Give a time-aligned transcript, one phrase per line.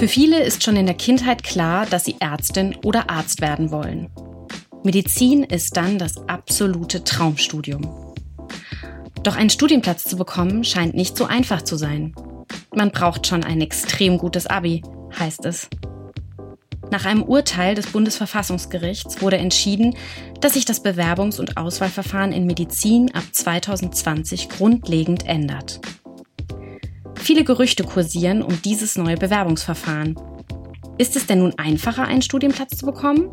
[0.00, 4.08] Für viele ist schon in der Kindheit klar, dass sie Ärztin oder Arzt werden wollen.
[4.82, 8.14] Medizin ist dann das absolute Traumstudium.
[9.22, 12.14] Doch einen Studienplatz zu bekommen scheint nicht so einfach zu sein.
[12.74, 14.80] Man braucht schon ein extrem gutes Abi,
[15.18, 15.68] heißt es.
[16.90, 19.96] Nach einem Urteil des Bundesverfassungsgerichts wurde entschieden,
[20.40, 25.78] dass sich das Bewerbungs- und Auswahlverfahren in Medizin ab 2020 grundlegend ändert.
[27.22, 30.16] Viele Gerüchte kursieren um dieses neue Bewerbungsverfahren.
[30.98, 33.28] Ist es denn nun einfacher, einen Studienplatz zu bekommen?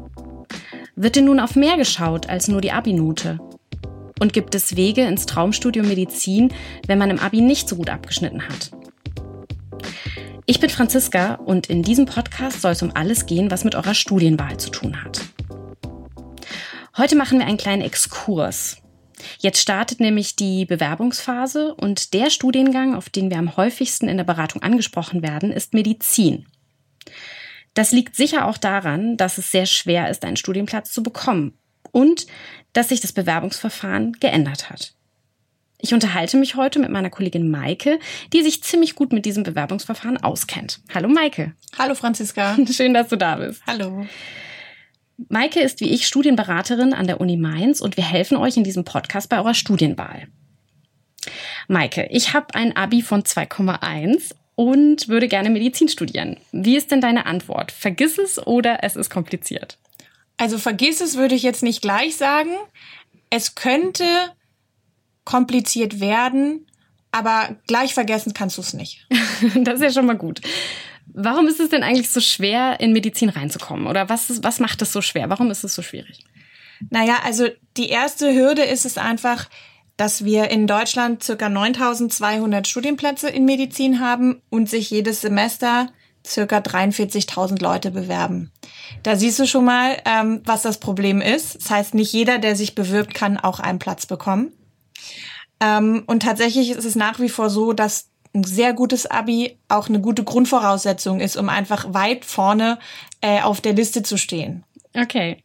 [0.95, 3.40] Wird denn nun auf mehr geschaut als nur die Abi-Note?
[4.20, 6.54] Und gibt es Wege ins Traumstudium Medizin,
[6.86, 8.72] wenn man im Abi nicht so gut abgeschnitten hat?
[10.45, 13.94] Ich bin Franziska und in diesem Podcast soll es um alles gehen, was mit eurer
[13.94, 15.22] Studienwahl zu tun hat.
[16.98, 18.78] Heute machen wir einen kleinen Exkurs.
[19.39, 24.23] Jetzt startet nämlich die Bewerbungsphase und der Studiengang, auf den wir am häufigsten in der
[24.23, 26.45] Beratung angesprochen werden, ist Medizin.
[27.73, 31.58] Das liegt sicher auch daran, dass es sehr schwer ist, einen Studienplatz zu bekommen
[31.92, 32.25] und
[32.73, 34.94] dass sich das Bewerbungsverfahren geändert hat.
[35.80, 37.99] Ich unterhalte mich heute mit meiner Kollegin Maike,
[38.33, 40.80] die sich ziemlich gut mit diesem Bewerbungsverfahren auskennt.
[40.92, 41.53] Hallo Maike.
[41.77, 42.58] Hallo Franziska.
[42.72, 43.61] Schön, dass du da bist.
[43.67, 44.08] Hallo.
[45.30, 48.84] Maike ist wie ich Studienberaterin an der Uni Mainz und wir helfen euch in diesem
[48.84, 50.28] Podcast bei eurer Studienwahl.
[51.68, 56.38] Maike, ich habe ein Abi von 2,1 und würde gerne Medizin studieren.
[56.52, 57.72] Wie ist denn deine Antwort?
[57.72, 59.78] Vergiss es oder es ist kompliziert?
[60.38, 62.52] Also vergiss es würde ich jetzt nicht gleich sagen.
[63.30, 64.06] Es könnte
[65.26, 66.68] kompliziert werden,
[67.12, 69.08] aber gleich vergessen kannst du es nicht.
[69.56, 70.42] das ist ja schon mal gut.
[71.13, 73.88] Warum ist es denn eigentlich so schwer, in Medizin reinzukommen?
[73.88, 75.30] Oder was, was macht es so schwer?
[75.30, 76.23] Warum ist es so schwierig?
[76.89, 79.49] Naja, also die erste Hürde ist es einfach,
[79.95, 85.88] dass wir in Deutschland circa 9200 Studienplätze in Medizin haben und sich jedes Semester
[86.25, 88.52] circa 43.000 Leute bewerben.
[89.02, 91.55] Da siehst du schon mal, ähm, was das Problem ist.
[91.55, 94.52] Das heißt, nicht jeder, der sich bewirbt, kann auch einen Platz bekommen.
[95.59, 99.89] Ähm, und tatsächlich ist es nach wie vor so, dass ein sehr gutes Abi auch
[99.89, 102.80] eine gute Grundvoraussetzung ist, um einfach weit vorne
[103.21, 104.64] äh, auf der Liste zu stehen.
[104.95, 105.37] Okay.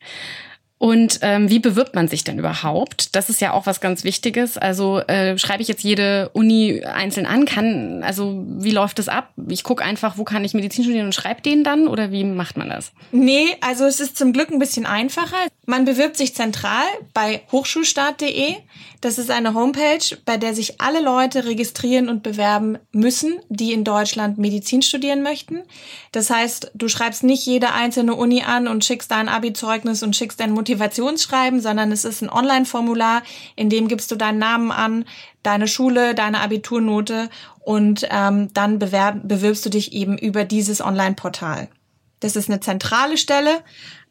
[0.83, 3.15] Und ähm, wie bewirbt man sich denn überhaupt?
[3.15, 4.59] Das ist ja auch was ganz Wichtiges.
[4.59, 7.45] Also äh, schreibe ich jetzt jede Uni einzeln an?
[7.45, 9.33] Kann also wie läuft das ab?
[9.47, 12.57] Ich gucke einfach, wo kann ich Medizin studieren und schreibe den dann oder wie macht
[12.57, 12.91] man das?
[13.13, 15.37] Nee, also es ist zum Glück ein bisschen einfacher.
[15.67, 16.83] Man bewirbt sich zentral
[17.15, 18.57] bei hochschulstart.de.
[19.03, 23.83] Das ist eine Homepage, bei der sich alle Leute registrieren und bewerben müssen, die in
[23.83, 25.63] Deutschland Medizin studieren möchten.
[26.13, 30.39] Das heißt, du schreibst nicht jede einzelne Uni an und schickst dein Abi-Zeugnis und schickst
[30.39, 33.25] dein Motivationsschreiben, sondern es ist ein Online-Formular,
[33.57, 35.05] in dem gibst du deinen Namen an,
[35.43, 41.69] deine Schule, deine Abiturnote und ähm, dann bewerb, bewirbst du dich eben über dieses Online-Portal.
[42.21, 43.63] Das ist eine zentrale Stelle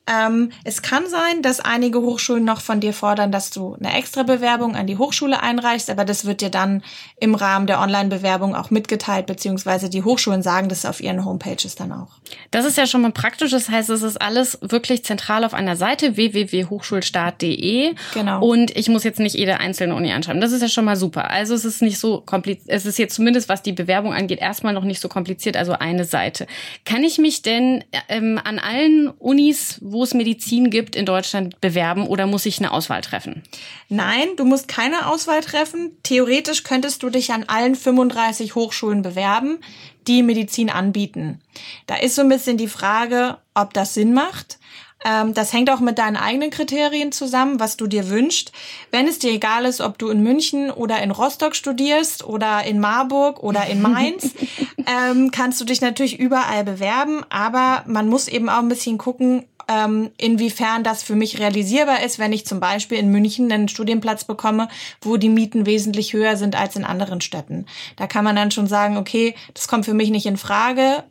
[0.08, 4.24] ähm, es kann sein, dass einige Hochschulen noch von dir fordern, dass du eine extra
[4.24, 6.84] Bewerbung an die Hochschule einreichst, aber das wird dir dann
[7.20, 11.92] im Rahmen der Online-Bewerbung auch mitgeteilt, beziehungsweise die Hochschulen sagen das auf ihren Homepages dann
[11.92, 12.20] auch.
[12.50, 13.52] Das ist ja schon mal praktisch.
[13.52, 17.94] Das heißt, es ist alles wirklich zentral auf einer Seite www.hochschulstart.de.
[18.14, 18.44] Genau.
[18.44, 20.42] Und ich muss jetzt nicht jede einzelne Uni anschreiben.
[20.42, 21.30] Das ist ja schon mal super.
[21.30, 22.70] Also es ist nicht so kompliziert.
[22.70, 25.58] Es ist jetzt zumindest, was die Bewerbung angeht, erstmal noch nicht so kompliziert.
[25.58, 26.48] Also eine Seite.
[26.86, 32.08] Kann ich mich denn ähm, an allen Unis, wo es Medizin gibt, in Deutschland bewerben
[32.08, 33.44] oder muss ich eine Auswahl treffen?
[33.90, 35.92] Nein, du musst keine Auswahl treffen.
[36.04, 39.60] Theoretisch könntest du dich an allen 35 Hochschulen bewerben,
[40.08, 41.42] die Medizin anbieten.
[41.88, 44.60] Da ist so ein bisschen die Frage, ob das Sinn macht.
[45.04, 48.52] Ähm, das hängt auch mit deinen eigenen Kriterien zusammen, was du dir wünschst.
[48.92, 52.80] Wenn es dir egal ist, ob du in München oder in Rostock studierst oder in
[52.80, 54.32] Marburg oder in Mainz,
[54.78, 57.24] ähm, kannst du dich natürlich überall bewerben.
[57.30, 62.20] Aber man muss eben auch ein bisschen gucken, ähm, inwiefern das für mich realisierbar ist,
[62.20, 64.68] wenn ich zum Beispiel in München einen Studienplatz bekomme,
[65.02, 67.66] wo die Mieten wesentlich höher sind als in anderen Städten.
[67.96, 71.04] Da kann man dann schon sagen, okay, das kommt für mich nicht in Frage.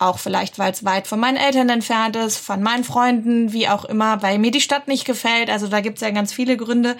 [0.00, 3.84] Auch vielleicht, weil es weit von meinen Eltern entfernt ist, von meinen Freunden, wie auch
[3.84, 5.50] immer, weil mir die Stadt nicht gefällt.
[5.50, 6.96] Also da gibt es ja ganz viele Gründe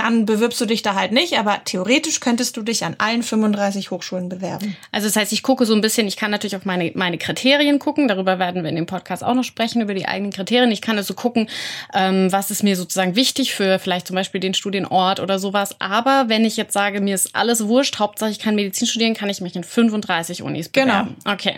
[0.00, 3.90] dann bewirbst du dich da halt nicht, aber theoretisch könntest du dich an allen 35
[3.90, 4.76] Hochschulen bewerben.
[4.92, 7.78] Also das heißt, ich gucke so ein bisschen, ich kann natürlich auf meine, meine Kriterien
[7.78, 10.70] gucken, darüber werden wir in dem Podcast auch noch sprechen, über die eigenen Kriterien.
[10.72, 11.48] Ich kann also gucken,
[11.94, 15.76] ähm, was ist mir sozusagen wichtig für vielleicht zum Beispiel den Studienort oder sowas.
[15.80, 19.28] Aber wenn ich jetzt sage, mir ist alles wurscht, Hauptsache ich kann Medizin studieren, kann
[19.28, 21.16] ich mich in 35 Unis bewerben.
[21.22, 21.32] Genau.
[21.34, 21.56] Okay.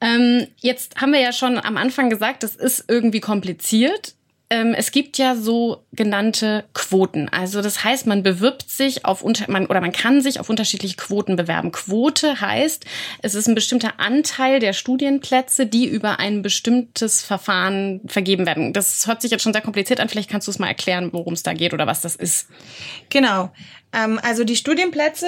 [0.00, 4.14] Ähm, jetzt haben wir ja schon am Anfang gesagt, das ist irgendwie kompliziert
[4.52, 7.28] es gibt ja so genannte Quoten.
[7.30, 10.96] Also das heißt, man bewirbt sich auf unter man oder man kann sich auf unterschiedliche
[10.96, 11.72] Quoten bewerben.
[11.72, 12.84] Quote heißt,
[13.22, 18.74] es ist ein bestimmter Anteil der Studienplätze, die über ein bestimmtes Verfahren vergeben werden.
[18.74, 20.10] Das hört sich jetzt schon sehr kompliziert an.
[20.10, 22.48] Vielleicht kannst du es mal erklären, worum es da geht oder was das ist.
[23.08, 23.50] Genau.
[23.94, 25.26] Ähm, also die Studienplätze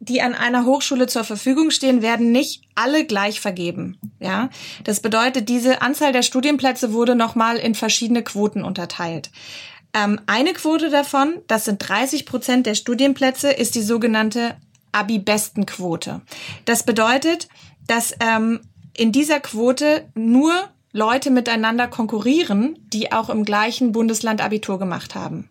[0.00, 3.98] die an einer Hochschule zur Verfügung stehen, werden nicht alle gleich vergeben.
[4.18, 4.48] Ja,
[4.82, 9.30] das bedeutet, diese Anzahl der Studienplätze wurde nochmal in verschiedene Quoten unterteilt.
[9.92, 14.56] Ähm, eine Quote davon, das sind 30 Prozent der Studienplätze, ist die sogenannte
[14.92, 16.22] Abi-Besten-Quote.
[16.64, 17.48] Das bedeutet,
[17.86, 18.60] dass ähm,
[18.96, 20.52] in dieser Quote nur
[20.92, 25.48] Leute miteinander konkurrieren, die auch im gleichen Bundesland Abitur gemacht haben.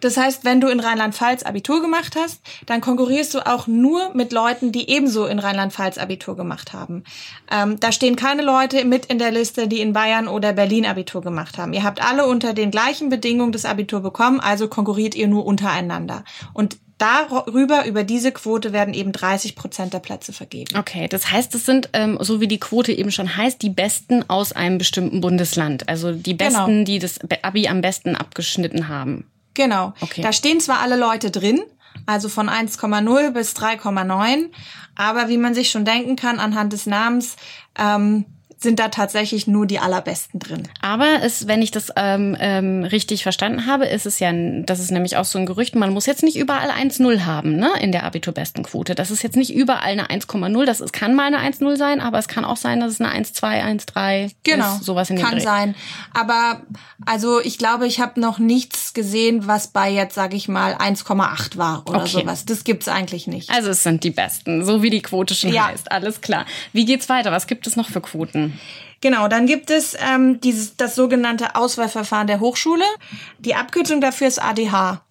[0.00, 4.32] Das heißt, wenn du in Rheinland-Pfalz Abitur gemacht hast, dann konkurrierst du auch nur mit
[4.32, 7.02] Leuten, die ebenso in Rheinland-Pfalz Abitur gemacht haben.
[7.50, 11.22] Ähm, da stehen keine Leute mit in der Liste, die in Bayern oder Berlin Abitur
[11.22, 11.72] gemacht haben.
[11.72, 16.24] Ihr habt alle unter den gleichen Bedingungen das Abitur bekommen, also konkurriert ihr nur untereinander.
[16.52, 20.76] Und darüber, über diese Quote werden eben 30 Prozent der Plätze vergeben.
[20.76, 24.28] Okay, das heißt, es sind, ähm, so wie die Quote eben schon heißt, die Besten
[24.28, 25.88] aus einem bestimmten Bundesland.
[25.88, 26.84] Also die Besten, genau.
[26.84, 29.30] die das Abi am besten abgeschnitten haben.
[29.54, 29.94] Genau.
[30.00, 30.22] Okay.
[30.22, 31.62] Da stehen zwar alle Leute drin,
[32.06, 34.50] also von 1,0 bis 3,9,
[34.94, 37.36] aber wie man sich schon denken kann, anhand des Namens
[37.78, 38.26] ähm,
[38.58, 40.68] sind da tatsächlich nur die allerbesten drin.
[40.80, 44.90] Aber es, wenn ich das ähm, ähm, richtig verstanden habe, ist es ja, das ist
[44.90, 48.04] nämlich auch so ein Gerücht, man muss jetzt nicht überall 1,0 haben, ne, in der
[48.04, 48.94] Abiturbestenquote.
[48.94, 52.18] Das ist jetzt nicht überall eine 1,0, das ist, kann mal eine 1,0 sein, aber
[52.18, 55.40] es kann auch sein, dass es eine 1,2, 1,3 genau, ist, sowas in dem Kann
[55.40, 55.74] sein.
[56.14, 56.62] Aber
[57.04, 61.58] also ich glaube, ich habe noch nichts gesehen, was bei jetzt, sage ich mal, 1,8
[61.58, 62.22] war oder okay.
[62.22, 62.46] sowas.
[62.46, 63.50] Das gibt's eigentlich nicht.
[63.50, 65.68] Also es sind die besten, so wie die Quote schon ja.
[65.68, 65.92] heißt.
[65.92, 66.46] Alles klar.
[66.72, 67.32] Wie geht's weiter?
[67.32, 68.45] Was gibt es noch für Quoten?
[69.00, 72.84] Genau, dann gibt es ähm, dieses, das sogenannte Auswahlverfahren der Hochschule.
[73.38, 75.02] Die Abkürzung dafür ist ADH.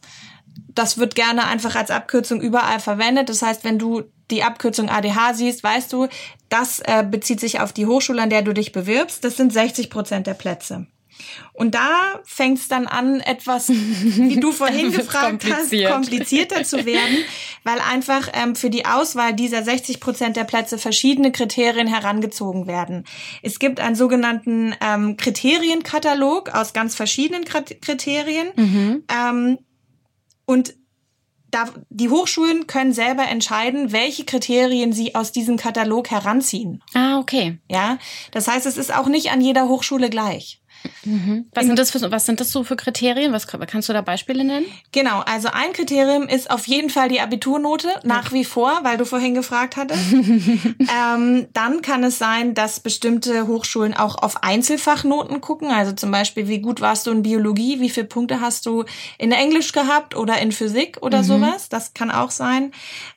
[0.74, 3.30] Das wird gerne einfach als Abkürzung überall verwendet.
[3.30, 6.08] Das heißt, wenn du die Abkürzung ADH siehst, weißt du,
[6.50, 9.24] das äh, bezieht sich auf die Hochschule, an der du dich bewirbst.
[9.24, 10.88] Das sind 60 Prozent der Plätze.
[11.54, 15.90] Und da fängt es dann an, etwas, wie du vorhin gefragt kompliziert.
[15.90, 17.18] hast, komplizierter zu werden,
[17.64, 23.06] weil einfach ähm, für die Auswahl dieser 60 Prozent der Plätze verschiedene Kriterien herangezogen werden.
[23.42, 28.48] Es gibt einen sogenannten ähm, Kriterienkatalog aus ganz verschiedenen Kriterien.
[28.56, 29.04] Mhm.
[29.10, 29.58] Ähm,
[30.46, 30.76] und
[31.56, 36.84] da, die Hochschulen können selber entscheiden, welche Kriterien sie aus diesem Katalog heranziehen.
[36.94, 37.60] Ah, okay.
[37.70, 37.98] Ja,
[38.32, 40.62] das heißt, es ist auch nicht an jeder Hochschule gleich.
[41.04, 41.46] Mhm.
[41.54, 43.32] Was, sind das für, was sind das so für Kriterien?
[43.32, 44.66] Was kannst du da Beispiele nennen?
[44.92, 49.06] Genau, also ein Kriterium ist auf jeden Fall die Abiturnote, nach wie vor, weil du
[49.06, 50.02] vorhin gefragt hattest.
[50.14, 55.70] ähm, dann kann es sein, dass bestimmte Hochschulen auch auf Einzelfachnoten gucken.
[55.70, 58.86] Also zum Beispiel, wie gut warst du in Biologie, wie viele Punkte hast du
[59.18, 61.24] in Englisch gehabt oder in Physik oder mhm.
[61.24, 61.70] sowas.
[61.70, 62.72] Das kann auch sein.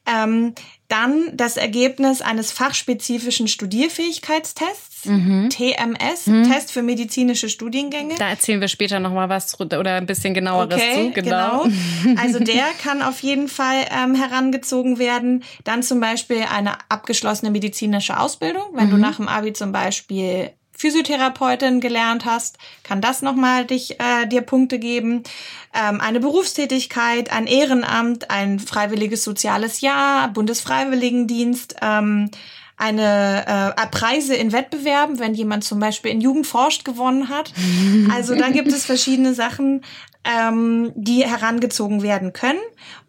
[0.06, 0.54] Ähm,
[0.88, 5.50] dann das Ergebnis eines fachspezifischen Studierfähigkeitstests, mhm.
[5.50, 6.50] TMS, mhm.
[6.50, 8.14] Test für medizinische Studiengänge.
[8.18, 11.22] Da erzählen wir später noch mal was oder ein bisschen genaueres okay, zu.
[11.22, 11.64] Genau.
[11.64, 12.20] genau.
[12.20, 15.44] Also der kann auf jeden Fall ähm, herangezogen werden.
[15.64, 18.92] Dann zum Beispiel eine abgeschlossene medizinische Ausbildung, wenn mhm.
[18.92, 24.42] du nach dem Abi zum Beispiel Physiotherapeutin gelernt hast, kann das nochmal dich, äh, dir
[24.42, 25.24] Punkte geben.
[25.74, 32.30] Ähm, eine Berufstätigkeit, ein Ehrenamt, ein freiwilliges soziales Jahr, Bundesfreiwilligendienst, ähm,
[32.76, 37.52] eine äh, Preise in Wettbewerben, wenn jemand zum Beispiel in Jugend forscht gewonnen hat.
[38.14, 39.82] Also da gibt es verschiedene Sachen,
[40.24, 42.60] ähm, die herangezogen werden können.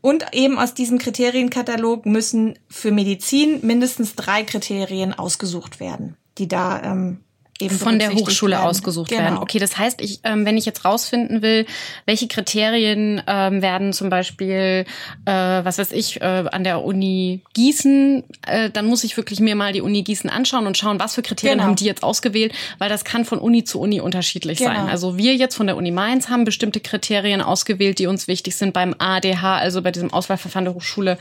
[0.01, 6.81] Und eben aus diesem Kriterienkatalog müssen für Medizin mindestens drei Kriterien ausgesucht werden, die da
[6.83, 7.19] ähm,
[7.59, 8.65] eben von der Hochschule werden.
[8.65, 9.23] ausgesucht genau.
[9.23, 9.37] werden.
[9.39, 11.65] Okay, das heißt, ich, ähm, wenn ich jetzt rausfinden will,
[12.05, 14.85] welche Kriterien ähm, werden zum Beispiel,
[15.25, 19.55] äh, was weiß ich, äh, an der Uni Gießen, äh, dann muss ich wirklich mir
[19.55, 21.69] mal die Uni Gießen anschauen und schauen, was für Kriterien genau.
[21.69, 24.73] haben die jetzt ausgewählt, weil das kann von Uni zu Uni unterschiedlich genau.
[24.73, 24.89] sein.
[24.89, 28.73] Also wir jetzt von der Uni Mainz haben bestimmte Kriterien ausgewählt, die uns wichtig sind
[28.73, 31.17] beim ADH, also bei diesem Auswahlverfahren der Hochschule.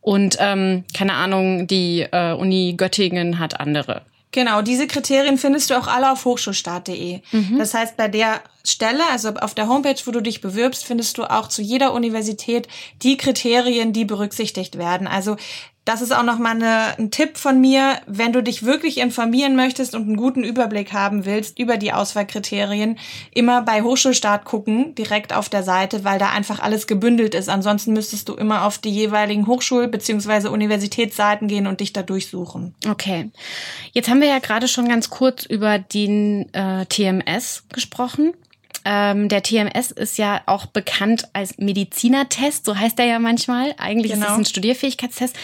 [0.00, 4.02] Und ähm, keine Ahnung, die äh, Uni Göttingen hat andere.
[4.30, 7.20] Genau, diese Kriterien findest du auch alle auf hochschulstart.de.
[7.32, 7.58] Mhm.
[7.58, 11.24] Das heißt, bei der Stelle, also auf der Homepage, wo du dich bewirbst, findest du
[11.24, 12.68] auch zu jeder Universität
[13.02, 15.06] die Kriterien, die berücksichtigt werden.
[15.06, 15.36] Also
[15.88, 19.94] das ist auch nochmal eine, ein Tipp von mir, wenn du dich wirklich informieren möchtest
[19.94, 22.98] und einen guten Überblick haben willst über die Auswahlkriterien,
[23.32, 27.48] immer bei Hochschulstart gucken, direkt auf der Seite, weil da einfach alles gebündelt ist.
[27.48, 30.48] Ansonsten müsstest du immer auf die jeweiligen Hochschul- bzw.
[30.48, 32.74] Universitätsseiten gehen und dich da durchsuchen.
[32.86, 33.30] Okay.
[33.92, 38.34] Jetzt haben wir ja gerade schon ganz kurz über den äh, TMS gesprochen.
[38.90, 43.74] Ähm, der TMS ist ja auch bekannt als Medizinertest, so heißt er ja manchmal.
[43.76, 44.24] Eigentlich genau.
[44.24, 45.36] ist es ein Studierfähigkeitstest.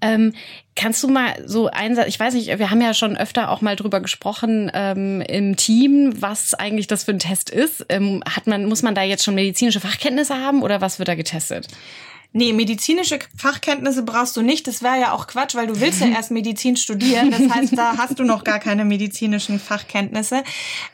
[0.00, 0.32] Ähm,
[0.78, 3.74] Kannst du mal so ein, ich weiß nicht, wir haben ja schon öfter auch mal
[3.74, 7.84] drüber gesprochen ähm, im Team, was eigentlich das für ein Test ist.
[7.88, 11.16] Ähm, hat man, muss man da jetzt schon medizinische Fachkenntnisse haben oder was wird da
[11.16, 11.66] getestet?
[12.32, 14.66] Nee, medizinische Fachkenntnisse brauchst du nicht.
[14.66, 17.30] Das wäre ja auch Quatsch, weil du willst ja erst Medizin studieren.
[17.30, 20.44] Das heißt, da hast du noch gar keine medizinischen Fachkenntnisse.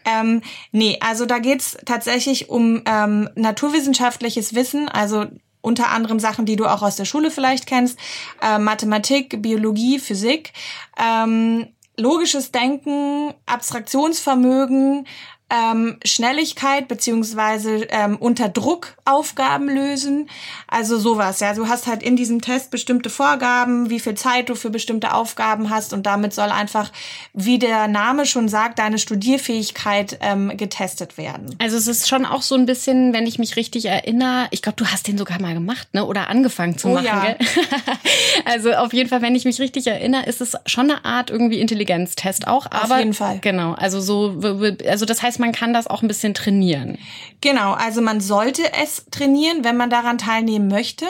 [0.04, 5.26] Ähm, nee, also da geht's tatsächlich um ähm, naturwissenschaftliches Wissen, also
[5.60, 7.98] unter anderem Sachen, die du auch aus der Schule vielleicht kennst,
[8.40, 10.52] äh, Mathematik, Biologie, Physik,
[10.98, 15.06] ähm, logisches Denken, Abstraktionsvermögen,
[15.54, 20.28] ähm, Schnelligkeit beziehungsweise ähm, unter Druck Aufgaben lösen.
[20.66, 21.40] Also sowas.
[21.40, 25.12] Ja, du hast halt in diesem Test bestimmte Vorgaben, wie viel Zeit du für bestimmte
[25.12, 26.90] Aufgaben hast und damit soll einfach,
[27.34, 31.54] wie der Name schon sagt, deine Studierfähigkeit ähm, getestet werden.
[31.58, 34.76] Also es ist schon auch so ein bisschen, wenn ich mich richtig erinnere, ich glaube,
[34.76, 36.04] du hast den sogar mal gemacht, ne?
[36.04, 37.04] Oder angefangen zu oh, machen.
[37.04, 37.22] Ja.
[37.24, 37.36] Gell?
[38.44, 41.60] also auf jeden Fall, wenn ich mich richtig erinnere, ist es schon eine Art irgendwie
[41.60, 42.66] Intelligenztest auch.
[42.66, 43.38] Aber auf jeden Fall.
[43.40, 43.72] Genau.
[43.72, 44.40] Also so,
[44.86, 46.96] also das heißt heißt, man kann das auch ein bisschen trainieren.
[47.42, 51.04] Genau, also man sollte es trainieren, wenn man daran teilnehmen möchte.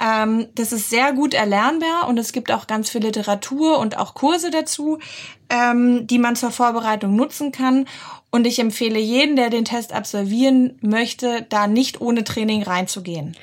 [0.00, 4.14] Ähm, das ist sehr gut erlernbar und es gibt auch ganz viel Literatur und auch
[4.14, 5.00] Kurse dazu,
[5.50, 7.86] ähm, die man zur Vorbereitung nutzen kann.
[8.30, 13.36] Und ich empfehle jeden, der den Test absolvieren möchte, da nicht ohne Training reinzugehen.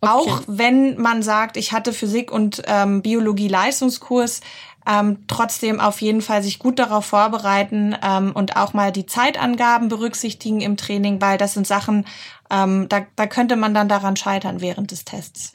[0.00, 0.12] Okay.
[0.12, 4.40] Auch wenn man sagt, ich hatte Physik und ähm, Biologie Leistungskurs,
[4.86, 9.88] ähm, trotzdem auf jeden Fall sich gut darauf vorbereiten ähm, und auch mal die Zeitangaben
[9.88, 12.06] berücksichtigen im Training, weil das sind Sachen,
[12.50, 15.52] ähm, da, da könnte man dann daran scheitern während des Tests.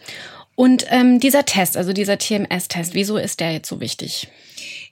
[0.55, 4.27] Und ähm, dieser Test, also dieser TMS-Test, wieso ist der jetzt so wichtig?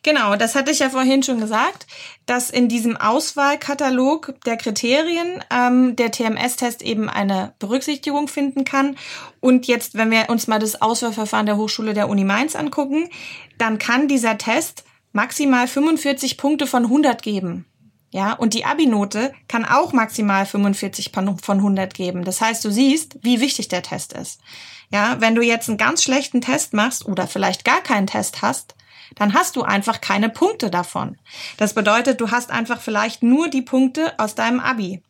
[0.03, 1.87] Genau, das hatte ich ja vorhin schon gesagt,
[2.25, 8.97] dass in diesem Auswahlkatalog der Kriterien ähm, der TMS-Test eben eine Berücksichtigung finden kann.
[9.39, 13.09] Und jetzt, wenn wir uns mal das Auswahlverfahren der Hochschule der Uni Mainz angucken,
[13.57, 17.65] dann kann dieser Test maximal 45 Punkte von 100 geben.
[18.11, 22.23] Ja, und die Abi-Note kann auch maximal 45 von 100 geben.
[22.23, 24.39] Das heißt, du siehst, wie wichtig der Test ist.
[24.89, 28.75] Ja, wenn du jetzt einen ganz schlechten Test machst oder vielleicht gar keinen Test hast,
[29.15, 31.17] dann hast du einfach keine Punkte davon.
[31.57, 35.01] Das bedeutet, du hast einfach vielleicht nur die Punkte aus deinem Abi.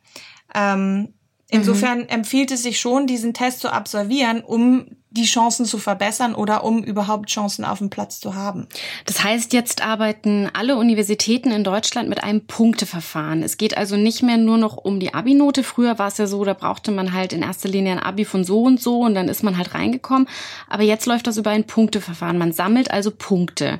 [0.54, 1.14] Ähm,
[1.50, 2.10] insofern mhm.
[2.10, 6.84] empfiehlt es sich schon, diesen Test zu absolvieren, um die Chancen zu verbessern oder um
[6.84, 8.68] überhaupt Chancen auf dem Platz zu haben.
[9.06, 13.42] Das heißt, jetzt arbeiten alle Universitäten in Deutschland mit einem Punkteverfahren.
[13.42, 15.64] Es geht also nicht mehr nur noch um die Abi-Note.
[15.64, 18.44] Früher war es ja so, da brauchte man halt in erster Linie ein Abi von
[18.44, 20.28] so und so und dann ist man halt reingekommen.
[20.70, 22.38] Aber jetzt läuft das über ein Punkteverfahren.
[22.38, 23.80] Man sammelt also Punkte.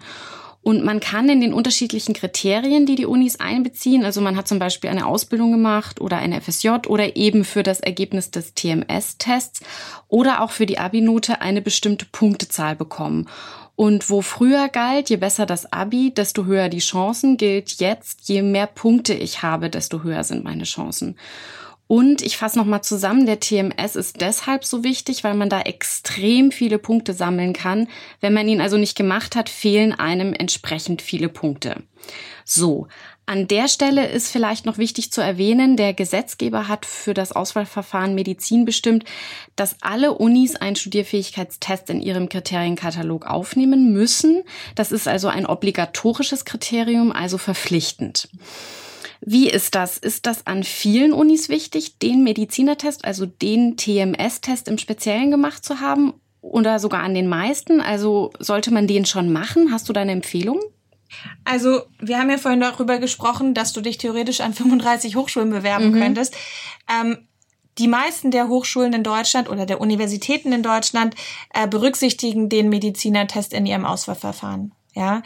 [0.68, 4.60] Und man kann in den unterschiedlichen Kriterien, die die Unis einbeziehen, also man hat zum
[4.60, 9.62] Beispiel eine Ausbildung gemacht oder eine FSJ oder eben für das Ergebnis des TMS-Tests
[10.10, 13.30] oder auch für die Abi-Note eine bestimmte Punktezahl bekommen.
[13.78, 18.42] Und wo früher galt, je besser das Abi, desto höher die Chancen, gilt jetzt, je
[18.42, 21.16] mehr Punkte ich habe, desto höher sind meine Chancen.
[21.88, 26.52] Und ich fasse nochmal zusammen, der TMS ist deshalb so wichtig, weil man da extrem
[26.52, 27.88] viele Punkte sammeln kann.
[28.20, 31.84] Wenn man ihn also nicht gemacht hat, fehlen einem entsprechend viele Punkte.
[32.44, 32.88] So,
[33.26, 38.16] an der Stelle ist vielleicht noch wichtig zu erwähnen, der Gesetzgeber hat für das Auswahlverfahren
[38.16, 39.04] Medizin bestimmt,
[39.58, 44.44] dass alle Unis einen Studierfähigkeitstest in ihrem Kriterienkatalog aufnehmen müssen.
[44.76, 48.30] Das ist also ein obligatorisches Kriterium, also verpflichtend.
[49.22, 49.98] Wie ist das?
[49.98, 55.80] Ist das an vielen Unis wichtig, den Medizinertest, also den TMS-Test im Speziellen gemacht zu
[55.80, 56.14] haben?
[56.42, 57.82] Oder sogar an den meisten?
[57.82, 59.72] Also sollte man den schon machen?
[59.72, 60.62] Hast du da eine Empfehlung?
[61.46, 65.92] Also, wir haben ja vorhin darüber gesprochen, dass du dich theoretisch an 35 Hochschulen bewerben
[65.92, 66.00] mhm.
[66.00, 66.36] könntest.
[66.90, 67.28] Ähm,
[67.78, 71.16] die meisten der Hochschulen in Deutschland oder der Universitäten in Deutschland
[71.54, 74.74] äh, berücksichtigen den Medizinertest in ihrem Auswahlverfahren.
[74.94, 75.22] Ja,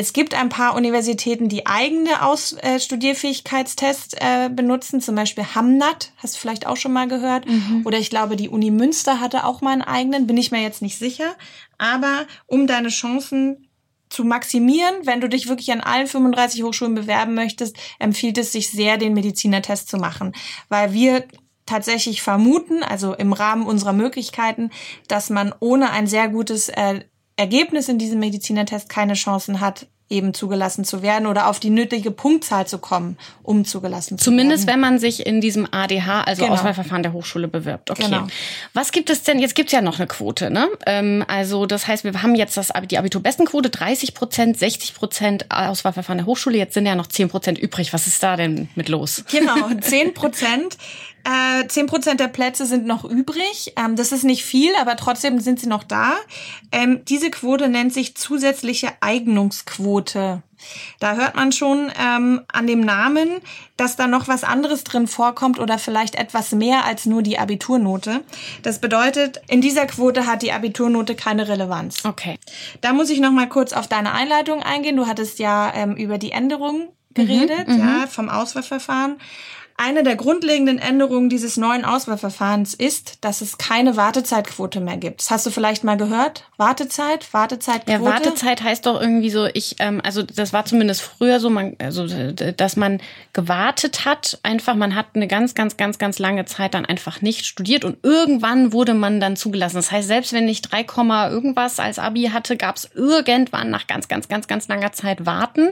[0.00, 6.12] es gibt ein paar Universitäten, die eigene Aus äh, Studierfähigkeitstests äh, benutzen, zum Beispiel Hamnat,
[6.18, 7.46] hast du vielleicht auch schon mal gehört.
[7.46, 7.82] Mhm.
[7.84, 10.82] Oder ich glaube, die Uni Münster hatte auch mal einen eigenen, bin ich mir jetzt
[10.82, 11.34] nicht sicher.
[11.78, 13.68] Aber um deine Chancen
[14.08, 18.70] zu maximieren, wenn du dich wirklich an allen 35 Hochschulen bewerben möchtest, empfiehlt es sich
[18.70, 20.32] sehr, den Medizinertest zu machen,
[20.68, 21.24] weil wir
[21.66, 24.70] tatsächlich vermuten, also im Rahmen unserer Möglichkeiten,
[25.08, 27.00] dass man ohne ein sehr gutes äh,
[27.38, 32.10] Ergebnis in diesem Medizinertest keine Chancen hat, eben zugelassen zu werden oder auf die nötige
[32.10, 34.74] Punktzahl zu kommen, um zugelassen zu Zumindest, werden.
[34.74, 36.54] wenn man sich in diesem ADH, also genau.
[36.54, 37.90] Auswahlverfahren der Hochschule bewirbt.
[37.90, 38.04] Okay.
[38.04, 38.26] Genau.
[38.72, 39.38] Was gibt es denn?
[39.38, 40.68] Jetzt gibt es ja noch eine Quote, ne?
[40.86, 46.18] Ähm, also das heißt, wir haben jetzt das, die Abiturbestenquote 30 Prozent, 60 Prozent Auswahlverfahren
[46.18, 46.56] der Hochschule.
[46.56, 47.92] Jetzt sind ja noch 10 Prozent übrig.
[47.92, 49.24] Was ist da denn mit los?
[49.30, 50.78] Genau, 10 Prozent.
[51.28, 53.74] Äh, zehn Prozent der Plätze sind noch übrig.
[53.76, 56.14] Ähm, das ist nicht viel, aber trotzdem sind sie noch da.
[56.72, 60.42] Ähm, diese Quote nennt sich zusätzliche Eignungsquote.
[61.00, 63.28] Da hört man schon ähm, an dem Namen,
[63.76, 68.22] dass da noch was anderes drin vorkommt oder vielleicht etwas mehr als nur die Abiturnote.
[68.62, 72.06] Das bedeutet, in dieser Quote hat die Abiturnote keine Relevanz.
[72.06, 72.38] Okay.
[72.80, 74.96] Da muss ich noch mal kurz auf deine Einleitung eingehen.
[74.96, 79.18] Du hattest ja ähm, über die Änderung geredet, mhm, ja, vom Auswahlverfahren.
[79.80, 85.20] Eine der grundlegenden Änderungen dieses neuen Auswahlverfahrens ist, dass es keine Wartezeitquote mehr gibt.
[85.20, 86.42] Das hast du vielleicht mal gehört?
[86.56, 87.92] Wartezeit, Wartezeitquote.
[87.92, 91.76] Ja, Wartezeit heißt doch irgendwie so, ich, ähm, also das war zumindest früher so, man,
[91.78, 93.00] also dass man
[93.32, 97.46] gewartet hat, einfach, man hat eine ganz, ganz, ganz, ganz lange Zeit dann einfach nicht
[97.46, 99.76] studiert und irgendwann wurde man dann zugelassen.
[99.76, 100.86] Das heißt, selbst wenn ich 3,
[101.30, 105.68] irgendwas als Abi hatte, gab es irgendwann nach ganz, ganz, ganz, ganz langer Zeit Warten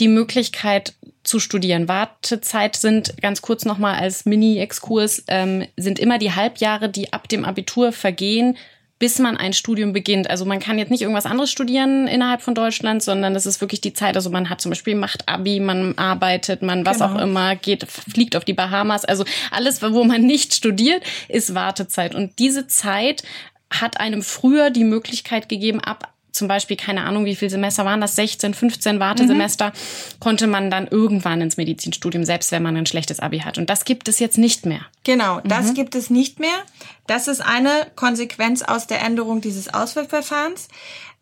[0.00, 1.88] die Möglichkeit zu studieren.
[1.88, 7.44] Wartezeit sind ganz kurz nochmal als Mini-Exkurs, ähm, sind immer die Halbjahre, die ab dem
[7.44, 8.56] Abitur vergehen,
[8.98, 10.28] bis man ein Studium beginnt.
[10.28, 13.80] Also man kann jetzt nicht irgendwas anderes studieren innerhalb von Deutschland, sondern das ist wirklich
[13.80, 14.16] die Zeit.
[14.16, 17.14] Also man hat zum Beispiel macht Abi, man arbeitet, man was genau.
[17.14, 19.04] auch immer, geht, fliegt auf die Bahamas.
[19.04, 22.14] Also alles, wo man nicht studiert, ist Wartezeit.
[22.14, 23.22] Und diese Zeit
[23.70, 28.00] hat einem früher die Möglichkeit gegeben, ab zum Beispiel, keine Ahnung, wie viele Semester waren
[28.00, 30.20] das, 16, 15 Wartesemester, mhm.
[30.20, 33.58] konnte man dann irgendwann ins Medizinstudium, selbst wenn man ein schlechtes Abi hat.
[33.58, 34.80] Und das gibt es jetzt nicht mehr.
[35.04, 35.74] Genau, das mhm.
[35.74, 36.62] gibt es nicht mehr.
[37.06, 40.68] Das ist eine Konsequenz aus der Änderung dieses Auswahlverfahrens.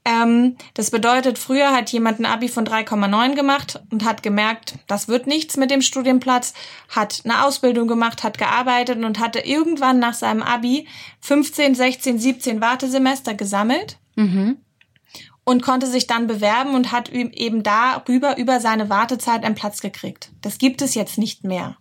[0.05, 5.09] Ähm, das bedeutet, früher hat jemand ein Abi von 3,9 gemacht und hat gemerkt, das
[5.09, 6.55] wird nichts mit dem Studienplatz,
[6.89, 10.87] hat eine Ausbildung gemacht, hat gearbeitet und hatte irgendwann nach seinem Abi
[11.23, 13.99] 15, 16, 17 Wartesemester gesammelt.
[14.15, 14.59] Mhm
[15.47, 20.33] und konnte sich dann bewerben und hat eben darüber über seine Wartezeit einen Platz gekriegt.
[20.43, 21.77] Das gibt es jetzt nicht mehr.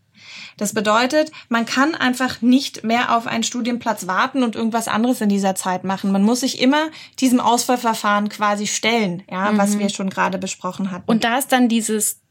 [0.57, 5.29] Das bedeutet, man kann einfach nicht mehr auf einen Studienplatz warten und irgendwas anderes in
[5.29, 6.11] dieser Zeit machen.
[6.11, 9.57] Man muss sich immer diesem Auswahlverfahren quasi stellen, ja, mhm.
[9.57, 11.09] was wir schon gerade besprochen hatten.
[11.09, 12.21] Und da ist dann dieses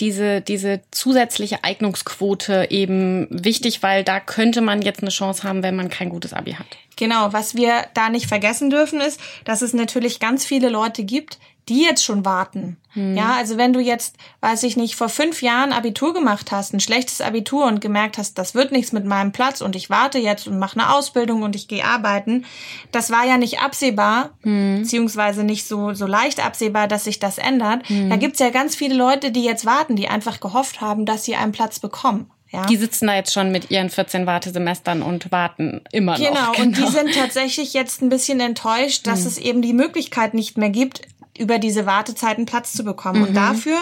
[0.00, 5.76] diese, diese zusätzliche Eignungsquote eben wichtig, weil da könnte man jetzt eine Chance haben, wenn
[5.76, 6.66] man kein gutes Abi hat.
[6.96, 11.38] Genau, was wir da nicht vergessen dürfen ist, dass es natürlich ganz viele Leute gibt,
[11.68, 12.76] die jetzt schon warten.
[12.90, 13.16] Hm.
[13.16, 16.80] Ja, also wenn du jetzt, weiß ich nicht, vor fünf Jahren Abitur gemacht hast, ein
[16.80, 20.46] schlechtes Abitur und gemerkt hast, das wird nichts mit meinem Platz und ich warte jetzt
[20.46, 22.44] und mache eine Ausbildung und ich gehe arbeiten,
[22.92, 24.82] das war ja nicht absehbar, hm.
[24.82, 27.88] beziehungsweise nicht so, so leicht absehbar, dass sich das ändert.
[27.88, 28.10] Hm.
[28.10, 31.34] Da gibt's ja ganz viele Leute, die jetzt warten, die einfach gehofft haben, dass sie
[31.34, 32.30] einen Platz bekommen.
[32.52, 32.64] Ja.
[32.66, 36.52] Die sitzen da jetzt schon mit ihren 14 Wartesemestern und warten immer genau, noch.
[36.52, 36.92] Genau, und die genau.
[36.92, 39.26] sind tatsächlich jetzt ein bisschen enttäuscht, dass hm.
[39.26, 41.02] es eben die Möglichkeit nicht mehr gibt,
[41.38, 43.20] über diese Wartezeiten Platz zu bekommen.
[43.20, 43.28] Mhm.
[43.28, 43.76] Und dafür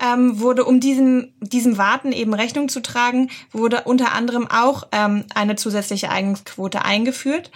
[0.00, 5.24] ähm, wurde, um diesem, diesem Warten eben Rechnung zu tragen, wurde unter anderem auch ähm,
[5.34, 7.50] eine zusätzliche Eignungsquote eingeführt.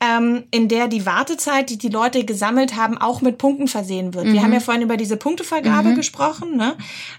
[0.00, 4.26] Ähm, in der die Wartezeit, die die Leute gesammelt haben, auch mit Punkten versehen wird.
[4.26, 4.32] Mhm.
[4.32, 5.94] Wir haben ja vorhin über diese Punktevergabe mhm.
[5.96, 6.56] gesprochen.
[6.56, 6.76] Ne?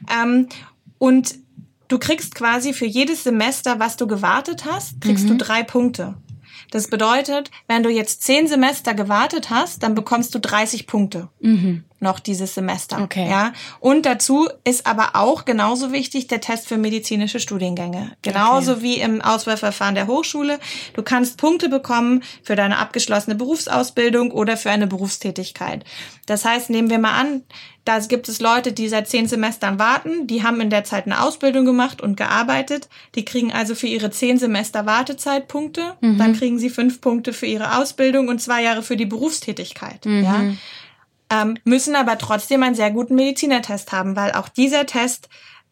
[0.10, 0.48] Ähm,
[0.98, 1.36] und
[1.90, 5.40] du kriegst quasi für jedes Semester, was du gewartet hast, kriegst du mhm.
[5.40, 6.16] drei Punkte.
[6.72, 11.30] Das bedeutet, wenn du jetzt zehn Semester gewartet hast, dann bekommst du 30 Punkte.
[11.40, 13.02] Mhm noch dieses Semester.
[13.02, 13.30] Okay.
[13.30, 13.54] Ja.
[13.80, 18.12] Und dazu ist aber auch genauso wichtig der Test für medizinische Studiengänge.
[18.22, 18.82] Genauso okay.
[18.82, 20.60] wie im Auswahlverfahren der Hochschule.
[20.94, 25.84] Du kannst Punkte bekommen für deine abgeschlossene Berufsausbildung oder für eine Berufstätigkeit.
[26.26, 27.44] Das heißt, nehmen wir mal an,
[27.86, 31.24] da gibt es Leute, die seit zehn Semestern warten, die haben in der Zeit eine
[31.24, 32.88] Ausbildung gemacht und gearbeitet.
[33.16, 35.96] Die kriegen also für ihre zehn Semester Wartezeitpunkte.
[36.00, 36.18] Mhm.
[36.20, 40.06] Dann kriegen sie fünf Punkte für ihre Ausbildung und zwei Jahre für die Berufstätigkeit.
[40.06, 40.24] Mhm.
[40.24, 40.44] Ja
[41.32, 45.30] ähm, müssen aber trotzdem einen sehr guten Medizinertest haben, weil auch dieser Test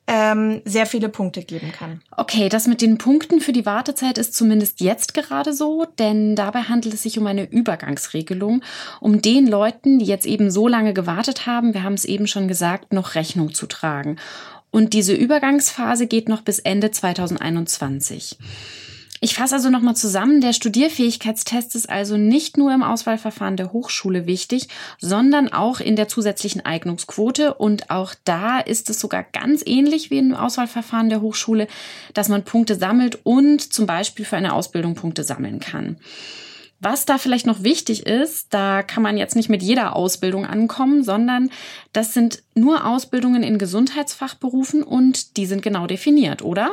[0.08, 2.02] ähm, sehr viele Punkte geben kann.
[2.15, 6.63] Okay, das mit den Punkten für die Wartezeit ist zumindest jetzt gerade so, denn dabei
[6.63, 8.63] handelt es sich um eine Übergangsregelung,
[9.02, 12.48] um den Leuten, die jetzt eben so lange gewartet haben, wir haben es eben schon
[12.48, 14.15] gesagt, noch Rechnung zu tragen.
[14.72, 18.38] Und diese Übergangsphase geht noch bis Ende 2021.
[19.19, 20.41] Ich fasse also nochmal zusammen.
[20.41, 24.67] Der Studierfähigkeitstest ist also nicht nur im Auswahlverfahren der Hochschule wichtig,
[24.99, 27.56] sondern auch in der zusätzlichen Eignungsquote.
[27.56, 31.67] Und auch da ist es sogar ganz ähnlich wie im Auswahlverfahren der Hochschule,
[32.13, 35.97] dass man Punkte sammelt und zum Beispiel für eine Ausbildung Punkte sammeln kann.
[36.80, 41.03] Was da vielleicht noch wichtig ist, da kann man jetzt nicht mit jeder Ausbildung ankommen,
[41.03, 41.49] sondern
[41.91, 46.69] das sind nur Ausbildungen in Gesundheitsfachberufen und die sind genau definiert, oder?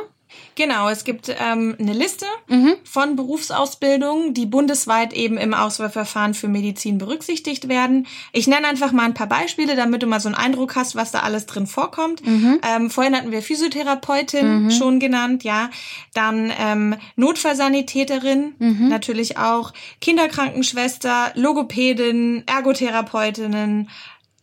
[0.55, 2.75] Genau, es gibt ähm, eine Liste mhm.
[2.85, 8.07] von Berufsausbildungen, die bundesweit eben im Auswahlverfahren für Medizin berücksichtigt werden.
[8.31, 11.11] Ich nenne einfach mal ein paar Beispiele, damit du mal so einen Eindruck hast, was
[11.11, 12.25] da alles drin vorkommt.
[12.25, 12.61] Mhm.
[12.63, 14.71] Ähm, vorhin hatten wir Physiotherapeutin mhm.
[14.71, 15.69] schon genannt, ja.
[16.13, 18.87] Dann ähm, Notfallsanitäterin, mhm.
[18.87, 23.89] natürlich auch Kinderkrankenschwester, Logopädin, Ergotherapeutinnen,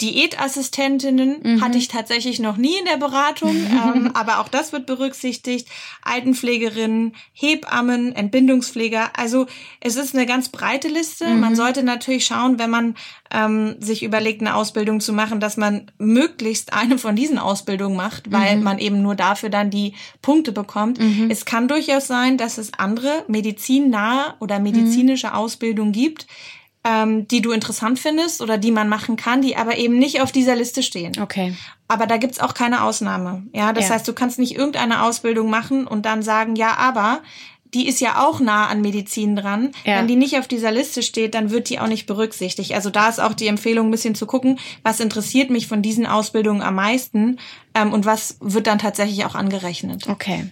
[0.02, 1.60] Diätassistentinnen mhm.
[1.62, 3.56] hatte ich tatsächlich noch nie in der Beratung,
[3.94, 5.68] ähm, aber auch das wird berücksichtigt.
[6.02, 9.10] Altenpflegerinnen, Hebammen, Entbindungspfleger.
[9.16, 9.46] Also
[9.80, 11.26] es ist eine ganz breite Liste.
[11.26, 11.40] Mhm.
[11.40, 12.94] Man sollte natürlich schauen, wenn man
[13.30, 18.30] ähm, sich überlegt, eine Ausbildung zu machen, dass man möglichst eine von diesen Ausbildungen macht,
[18.30, 18.62] weil mhm.
[18.62, 21.00] man eben nur dafür dann die Punkte bekommt.
[21.00, 21.30] Mhm.
[21.30, 25.22] Es kann durchaus sein, dass es andere medizinnahe oder medizinische.
[25.32, 26.26] Ausbildungen gibt,
[26.84, 30.32] ähm, die du interessant findest oder die man machen kann, die aber eben nicht auf
[30.32, 31.12] dieser Liste stehen.
[31.20, 31.54] Okay.
[31.88, 33.44] Aber da gibt's auch keine Ausnahme.
[33.52, 33.94] Ja, das ja.
[33.94, 37.20] heißt, du kannst nicht irgendeine Ausbildung machen und dann sagen, ja, aber
[37.74, 39.72] die ist ja auch nah an Medizin dran.
[39.84, 39.98] Ja.
[39.98, 42.74] Wenn die nicht auf dieser Liste steht, dann wird die auch nicht berücksichtigt.
[42.74, 46.06] Also da ist auch die Empfehlung, ein bisschen zu gucken, was interessiert mich von diesen
[46.06, 47.38] Ausbildungen am meisten
[47.74, 50.08] ähm, und was wird dann tatsächlich auch angerechnet.
[50.08, 50.50] Okay.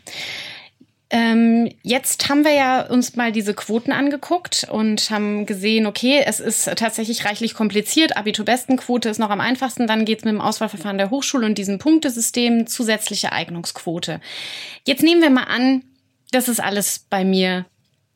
[1.12, 6.38] Ähm, jetzt haben wir ja uns mal diese Quoten angeguckt und haben gesehen, okay, es
[6.38, 8.16] ist tatsächlich reichlich kompliziert.
[8.16, 9.88] Abiturbestenquote ist noch am einfachsten.
[9.88, 14.20] Dann geht's mit dem Auswahlverfahren der Hochschule und diesem Punktesystem zusätzliche Eignungsquote.
[14.86, 15.82] Jetzt nehmen wir mal an,
[16.30, 17.66] das ist alles bei mir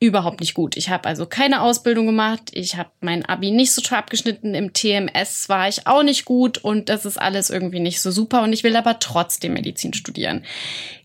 [0.06, 0.76] überhaupt nicht gut.
[0.76, 4.72] Ich habe also keine Ausbildung gemacht, ich habe mein Abi nicht so toll abgeschnitten, im
[4.72, 8.52] TMS war ich auch nicht gut und das ist alles irgendwie nicht so super und
[8.52, 10.44] ich will aber trotzdem Medizin studieren.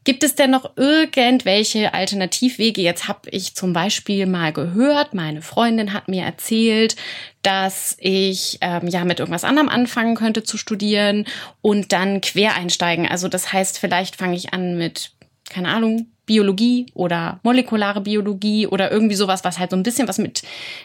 [0.04, 2.82] Gibt es denn noch irgendwelche Alternativwege?
[2.82, 6.96] Jetzt habe ich zum Beispiel mal gehört, meine Freundin hat mir erzählt,
[7.42, 11.26] dass ich ähm, ja mit irgendwas anderem anfangen könnte zu studieren
[11.62, 13.08] und dann quer einsteigen.
[13.08, 15.12] Also das heißt, vielleicht fange ich an mit,
[15.50, 20.20] keine Ahnung, Biologie oder molekulare Biologie oder irgendwie sowas, was halt so ein bisschen was
[20.20, 20.44] mit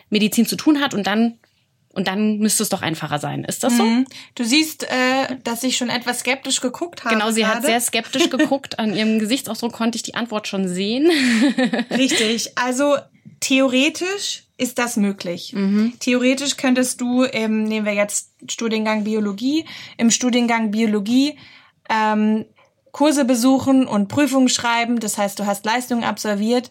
[0.09, 1.35] Medizin zu tun hat und dann
[1.93, 3.45] und dann müsste es doch einfacher sein.
[3.45, 3.85] Ist das so?
[3.85, 4.07] Mhm.
[4.35, 7.15] Du siehst, äh, dass ich schon etwas skeptisch geguckt habe.
[7.15, 7.57] Genau, sie gerade.
[7.57, 8.79] hat sehr skeptisch geguckt.
[8.79, 11.09] An ihrem Gesichtsausdruck konnte ich die Antwort schon sehen.
[11.91, 12.57] Richtig.
[12.57, 12.97] Also
[13.39, 15.53] theoretisch ist das möglich.
[15.53, 15.93] Mhm.
[16.01, 19.67] Theoretisch könntest du, ähm, nehmen wir jetzt Studiengang Biologie,
[19.99, 21.37] im Studiengang Biologie
[21.89, 22.47] ähm,
[22.95, 25.01] Kurse besuchen und Prüfungen schreiben.
[25.01, 26.71] Das heißt, du hast Leistungen absolviert,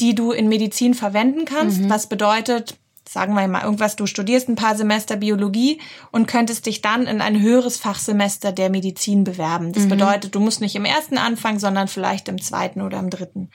[0.00, 1.80] die du in Medizin verwenden kannst.
[1.80, 1.88] Mhm.
[1.90, 2.76] Was bedeutet,
[3.08, 5.80] sagen wir mal irgendwas, du studierst ein paar Semester Biologie
[6.10, 9.72] und könntest dich dann in ein höheres Fachsemester der Medizin bewerben.
[9.72, 9.88] Das mhm.
[9.88, 13.48] bedeutet, du musst nicht im ersten anfangen, sondern vielleicht im zweiten oder im dritten.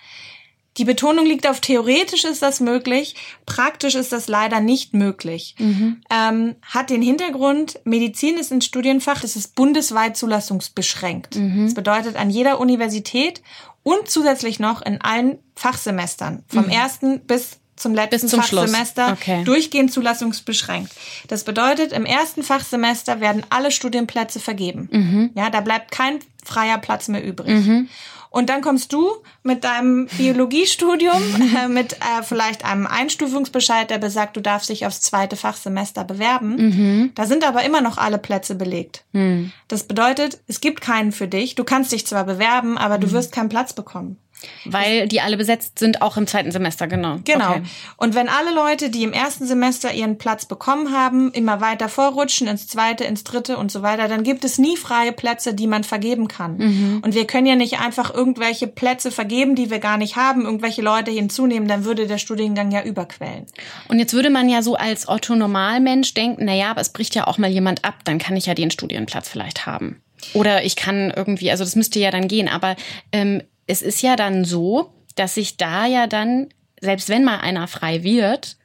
[0.78, 5.56] Die Betonung liegt auf theoretisch ist das möglich, praktisch ist das leider nicht möglich.
[5.58, 6.02] Mhm.
[6.12, 11.36] Ähm, hat den Hintergrund, Medizin ist ein Studienfach, das ist bundesweit zulassungsbeschränkt.
[11.36, 11.66] Mhm.
[11.66, 13.42] Das bedeutet an jeder Universität
[13.84, 16.72] und zusätzlich noch in allen Fachsemestern, vom mhm.
[16.72, 19.44] ersten bis zum letzten bis zum Fachsemester okay.
[19.44, 20.92] durchgehend zulassungsbeschränkt.
[21.28, 24.90] Das bedeutet, im ersten Fachsemester werden alle Studienplätze vergeben.
[24.92, 25.30] Mhm.
[25.36, 27.66] Ja, da bleibt kein freier Platz mehr übrig.
[27.66, 27.88] Mhm.
[28.30, 29.12] Und dann kommst du
[29.44, 31.22] mit deinem Biologiestudium,
[31.58, 36.56] äh, mit äh, vielleicht einem Einstufungsbescheid, der besagt, du darfst dich aufs zweite Fachsemester bewerben.
[36.56, 37.12] Mhm.
[37.16, 39.06] Da sind aber immer noch alle Plätze belegt.
[39.14, 39.52] Mhm.
[39.68, 41.56] Das bedeutet, es gibt keinen für dich.
[41.56, 43.12] Du kannst dich zwar bewerben, aber du mhm.
[43.14, 44.18] wirst keinen Platz bekommen.
[44.66, 47.20] Weil die alle besetzt sind, auch im zweiten Semester, genau.
[47.24, 47.52] Genau.
[47.52, 47.64] Okay.
[47.98, 52.48] Und wenn alle Leute, die im ersten Semester ihren Platz bekommen haben, immer weiter vorrutschen
[52.48, 55.84] ins zweite, ins dritte und so weiter, dann gibt es nie freie Plätze, die man
[55.84, 56.58] vergeben kann.
[56.58, 57.02] Mhm.
[57.04, 60.82] Und wir können ja nicht einfach irgendwelche Plätze vergeben, die wir gar nicht haben, irgendwelche
[60.82, 63.46] Leute hinzunehmen, dann würde der Studiengang ja überquellen.
[63.88, 67.26] Und jetzt würde man ja so als Otto-Normalmensch denken, na ja, aber es bricht ja
[67.26, 70.02] auch mal jemand ab, dann kann ich ja den Studienplatz vielleicht haben.
[70.34, 72.76] Oder ich kann irgendwie, also das müsste ja dann gehen, aber
[73.12, 76.50] ähm, es ist ja dann so, dass sich da ja dann,
[76.80, 78.57] selbst wenn mal einer frei wird,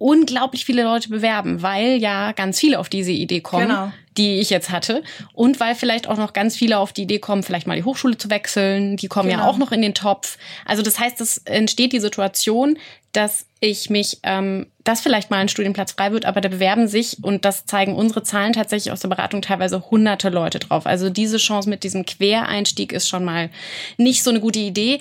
[0.00, 3.92] unglaublich viele Leute bewerben, weil ja ganz viele auf diese Idee kommen, genau.
[4.16, 5.02] die ich jetzt hatte.
[5.34, 8.16] Und weil vielleicht auch noch ganz viele auf die Idee kommen, vielleicht mal die Hochschule
[8.16, 8.96] zu wechseln.
[8.96, 9.42] Die kommen genau.
[9.42, 10.38] ja auch noch in den Topf.
[10.64, 12.78] Also das heißt, es entsteht die Situation,
[13.12, 17.18] dass ich mich, ähm, dass vielleicht mal ein Studienplatz frei wird, aber da bewerben sich,
[17.22, 20.86] und das zeigen unsere Zahlen tatsächlich aus der Beratung, teilweise hunderte Leute drauf.
[20.86, 23.50] Also diese Chance mit diesem Quereinstieg ist schon mal
[23.98, 25.00] nicht so eine gute Idee.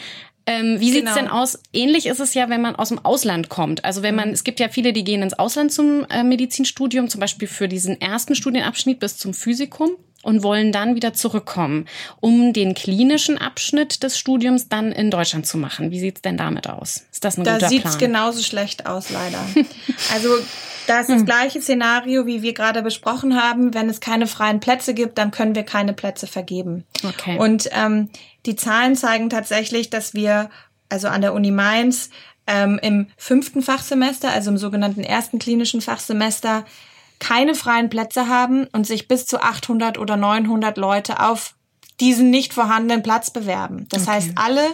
[0.50, 1.16] Ähm, wie sieht's genau.
[1.16, 1.60] denn aus?
[1.74, 3.86] Ähnlich ist es ja, wenn man aus dem Ausland kommt.
[3.86, 4.34] Also wenn man, mhm.
[4.34, 8.02] es gibt ja viele, die gehen ins Ausland zum äh, Medizinstudium, zum Beispiel für diesen
[8.02, 9.92] ersten Studienabschnitt bis zum Physikum.
[10.30, 11.88] Und wollen dann wieder zurückkommen,
[12.20, 15.90] um den klinischen Abschnitt des Studiums dann in Deutschland zu machen.
[15.90, 17.06] Wie sieht's denn damit aus?
[17.12, 17.98] Ist das ein da guter sieht's Plan?
[17.98, 19.44] genauso schlecht aus, leider.
[20.14, 20.30] also
[20.86, 23.74] das ist das gleiche Szenario, wie wir gerade besprochen haben.
[23.74, 26.84] Wenn es keine freien Plätze gibt, dann können wir keine Plätze vergeben.
[27.04, 27.40] Okay.
[27.40, 28.10] Und ähm,
[28.46, 30.52] die Zahlen zeigen tatsächlich, dass wir,
[30.90, 32.12] also an der Uni Mainz,
[32.46, 36.66] ähm, im fünften Fachsemester, also im sogenannten ersten klinischen Fachsemester,
[37.20, 41.56] keine freien Plätze haben und sich bis zu 800 oder 900 Leute auf
[42.00, 43.88] diesen nicht vorhandenen Platz bewerben.
[43.90, 44.12] Das Okay.
[44.12, 44.66] heißt, alle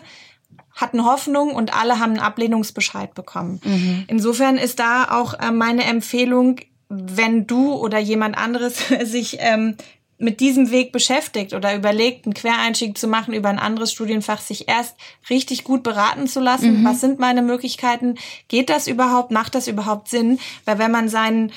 [0.76, 4.06] hatten Hoffnung und alle haben einen Ablehnungsbescheid bekommen.
[4.08, 6.58] Insofern ist da auch äh, meine Empfehlung,
[6.90, 9.76] wenn du oder jemand anderes sich ähm,
[10.18, 14.70] mit diesem Weg beschäftigt oder überlegt, einen Quereinstieg zu machen über ein anderes Studienfach, sich
[14.70, 14.96] erst
[15.30, 16.86] richtig gut beraten zu lassen.
[16.86, 18.16] Was sind meine Möglichkeiten?
[18.48, 19.32] Geht das überhaupt?
[19.32, 20.40] Macht das überhaupt Sinn?
[20.64, 21.52] Weil wenn man sein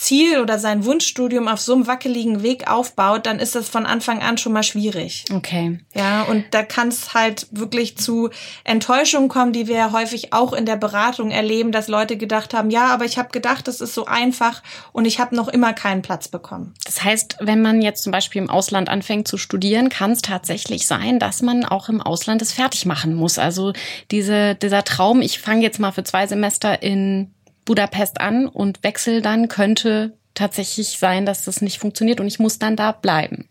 [0.00, 4.22] Ziel oder sein Wunschstudium auf so einem wackeligen Weg aufbaut, dann ist das von Anfang
[4.22, 5.26] an schon mal schwierig.
[5.32, 5.78] Okay.
[5.94, 8.30] Ja, und da kann es halt wirklich zu
[8.64, 12.70] Enttäuschungen kommen, die wir ja häufig auch in der Beratung erleben, dass Leute gedacht haben,
[12.70, 16.00] ja, aber ich habe gedacht, das ist so einfach und ich habe noch immer keinen
[16.00, 16.72] Platz bekommen.
[16.86, 20.86] Das heißt, wenn man jetzt zum Beispiel im Ausland anfängt zu studieren, kann es tatsächlich
[20.86, 23.38] sein, dass man auch im Ausland es fertig machen muss.
[23.38, 23.74] Also
[24.10, 27.34] diese, dieser Traum, ich fange jetzt mal für zwei Semester in
[27.70, 32.58] Budapest an und wechsel dann, könnte tatsächlich sein, dass das nicht funktioniert und ich muss
[32.58, 33.48] dann da bleiben.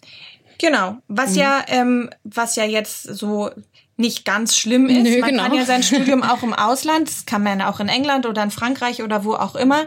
[0.58, 3.49] Genau, was ja, ähm, was ja jetzt so
[3.95, 5.03] nicht ganz schlimm ist.
[5.03, 5.43] Nö, man genau.
[5.43, 8.51] kann ja sein Studium auch im Ausland, das kann man auch in England oder in
[8.51, 9.86] Frankreich oder wo auch immer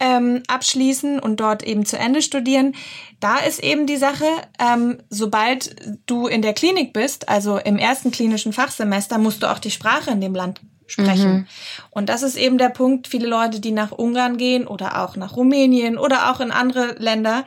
[0.00, 2.74] ähm, abschließen und dort eben zu Ende studieren.
[3.20, 4.24] Da ist eben die Sache,
[4.58, 9.58] ähm, sobald du in der Klinik bist, also im ersten klinischen Fachsemester, musst du auch
[9.58, 11.48] die Sprache in dem Land sprechen.
[11.90, 15.36] Und das ist eben der Punkt, viele Leute, die nach Ungarn gehen oder auch nach
[15.36, 17.44] Rumänien oder auch in andere Länder,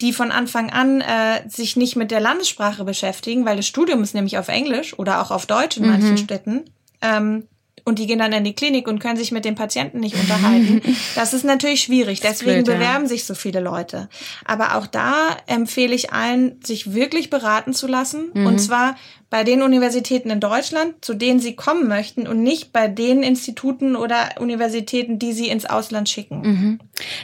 [0.00, 4.14] die von Anfang an äh, sich nicht mit der Landessprache beschäftigen, weil das Studium ist
[4.14, 6.64] nämlich auf Englisch oder auch auf Deutsch in manchen Städten.
[7.00, 7.48] Ähm,
[7.84, 10.80] und die gehen dann in die Klinik und können sich mit den Patienten nicht unterhalten.
[11.14, 12.20] Das ist natürlich schwierig.
[12.20, 12.74] Deswegen blöd, ja.
[12.74, 14.08] bewerben sich so viele Leute.
[14.44, 18.30] Aber auch da empfehle ich allen, sich wirklich beraten zu lassen.
[18.32, 18.96] Und zwar
[19.30, 23.96] bei den Universitäten in Deutschland, zu denen sie kommen möchten und nicht bei den Instituten
[23.96, 26.78] oder Universitäten, die sie ins Ausland schicken.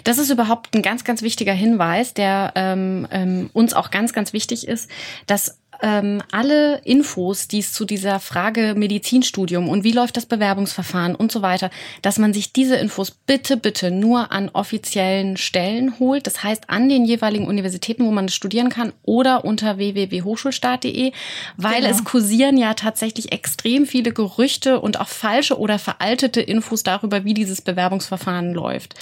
[0.05, 4.33] Das ist überhaupt ein ganz, ganz wichtiger Hinweis, der ähm, ähm, uns auch ganz, ganz
[4.33, 4.89] wichtig ist,
[5.27, 11.15] dass ähm, alle Infos, die es zu dieser Frage Medizinstudium und wie läuft das Bewerbungsverfahren
[11.15, 11.71] und so weiter,
[12.03, 16.27] dass man sich diese Infos bitte, bitte nur an offiziellen Stellen holt.
[16.27, 21.13] Das heißt an den jeweiligen Universitäten, wo man es studieren kann oder unter www.hochschulstaat.de,
[21.57, 21.91] weil Genau.
[21.91, 27.35] es kursieren ja tatsächlich extrem viele Gerüchte und auch falsche oder veraltete Infos darüber, wie
[27.35, 28.95] dieses Bewerbungsverfahren läuft.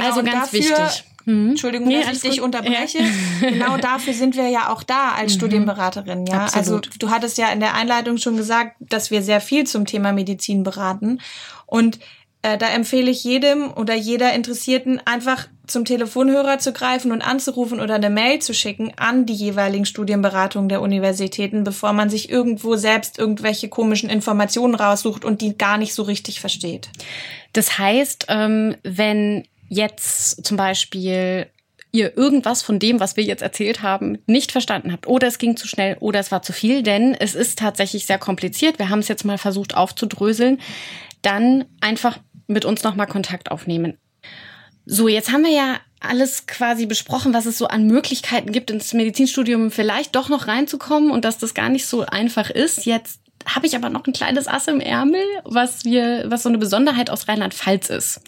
[0.00, 1.04] also und ganz Genau, dafür- wichtig.
[1.24, 1.50] Mhm.
[1.50, 2.44] Entschuldigung, Nee, dass ich dich gut.
[2.44, 2.98] unterbreche.
[3.40, 6.26] Genau dafür sind wir ja auch da als Studienberaterin.
[6.26, 6.86] Ja, Absolut.
[6.86, 10.12] also du hattest ja in der Einleitung schon gesagt, dass wir sehr viel zum Thema
[10.12, 11.20] Medizin beraten
[11.66, 11.98] und
[12.42, 17.80] äh, da empfehle ich jedem oder jeder Interessierten einfach zum Telefonhörer zu greifen und anzurufen
[17.80, 22.76] oder eine Mail zu schicken an die jeweiligen Studienberatungen der Universitäten, bevor man sich irgendwo
[22.76, 26.88] selbst irgendwelche komischen Informationen raussucht und die gar nicht so richtig versteht.
[27.52, 31.46] Das heißt, ähm, wenn jetzt zum Beispiel
[31.90, 35.56] ihr irgendwas von dem, was wir jetzt erzählt haben, nicht verstanden habt oder es ging
[35.56, 38.78] zu schnell oder es war zu viel, denn es ist tatsächlich sehr kompliziert.
[38.78, 40.60] Wir haben es jetzt mal versucht aufzudröseln.
[41.22, 43.96] Dann einfach mit uns nochmal Kontakt aufnehmen.
[44.84, 48.94] So, jetzt haben wir ja alles quasi besprochen, was es so an Möglichkeiten gibt, ins
[48.94, 52.86] Medizinstudium vielleicht doch noch reinzukommen und dass das gar nicht so einfach ist.
[52.86, 56.58] Jetzt habe ich aber noch ein kleines Ass im Ärmel, was wir, was so eine
[56.58, 58.20] Besonderheit aus Rheinland-Pfalz ist.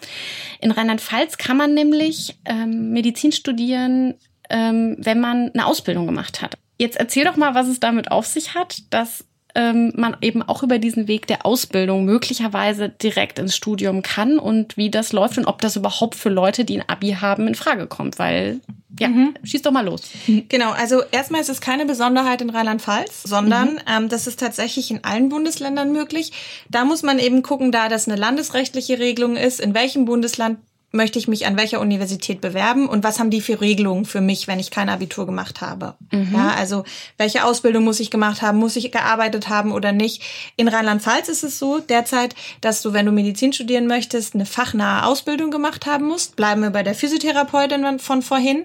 [0.60, 4.14] In Rheinland-Pfalz kann man nämlich ähm, Medizin studieren,
[4.48, 6.56] ähm, wenn man eine Ausbildung gemacht hat.
[6.78, 10.62] Jetzt erzähl doch mal, was es damit auf sich hat, dass ähm, man eben auch
[10.62, 15.46] über diesen Weg der Ausbildung möglicherweise direkt ins Studium kann und wie das läuft und
[15.46, 18.18] ob das überhaupt für Leute, die ein Abi haben, in Frage kommt.
[18.18, 18.60] Weil,
[18.98, 19.08] ja,
[19.42, 20.02] schieß doch mal los.
[20.48, 25.04] Genau, also erstmal ist es keine Besonderheit in Rheinland-Pfalz, sondern ähm, das ist tatsächlich in
[25.04, 26.32] allen Bundesländern möglich.
[26.68, 30.58] Da muss man eben gucken, da das eine landesrechtliche Regelung ist, in welchem Bundesland
[30.92, 34.48] möchte ich mich an welcher Universität bewerben und was haben die für Regelungen für mich,
[34.48, 35.94] wenn ich kein Abitur gemacht habe.
[36.34, 36.84] Ja, also
[37.16, 40.22] welche Ausbildung muss ich gemacht haben, muss ich gearbeitet haben oder nicht.
[40.56, 45.06] In Rheinland-Pfalz ist es so derzeit, dass du, wenn du Medizin studieren möchtest, eine fachnahe
[45.06, 46.34] Ausbildung gemacht haben musst.
[46.36, 48.64] Bleiben wir bei der Physiotherapeutin von vorhin.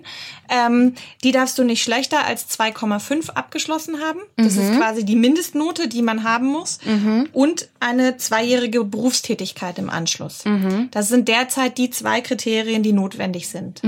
[0.50, 4.20] Ähm, die darfst du nicht schlechter als 2,5 abgeschlossen haben.
[4.38, 6.80] Das ist quasi die Mindestnote, die man haben muss.
[7.34, 10.44] Und eine zweijährige Berufstätigkeit im Anschluss.
[10.92, 13.82] Das sind derzeit die zwei zwei Kriterien, die notwendig sind.